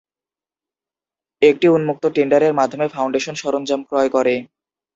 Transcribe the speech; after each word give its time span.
একটি 1.41 1.67
উন্মুক্ত 1.67 2.03
টেন্ডারের 2.15 2.53
মাধ্যমে 2.53 2.85
ফাউন্ডেশন 2.87 3.35
সরঞ্জাম 3.41 3.81
ক্রয় 3.89 4.09
করে। 4.15 4.35